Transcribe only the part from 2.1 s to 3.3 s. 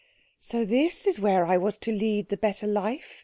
the better life?"